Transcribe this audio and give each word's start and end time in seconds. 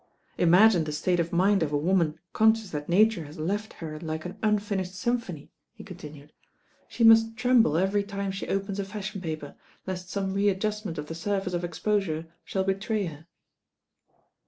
"Imagine 0.39 0.85
the 0.85 0.91
state 0.91 1.19
of 1.19 1.31
mind 1.31 1.61
of 1.61 1.71
a 1.71 1.77
woman 1.77 2.17
conscious 2.33 2.71
that 2.71 2.89
Nature 2.89 3.23
has 3.25 3.37
left 3.37 3.73
her 3.73 3.99
like 3.99 4.25
an 4.25 4.35
unfinished 4.41 4.95
sym 4.95 5.19
phony," 5.19 5.51
he 5.75 5.83
continued. 5.83 6.33
"She 6.87 7.03
must 7.03 7.37
tremble 7.37 7.77
every 7.77 8.03
time 8.03 8.31
she 8.31 8.47
opens 8.47 8.79
a 8.79 8.83
fashion 8.83 9.21
paper, 9.21 9.53
lest 9.85 10.09
some 10.09 10.33
readjust 10.33 10.85
ment 10.85 10.97
of 10.97 11.05
the 11.05 11.13
surface 11.13 11.53
of 11.53 11.63
exposure 11.63 12.25
shall 12.43 12.63
betray 12.63 13.05
her." 13.05 13.27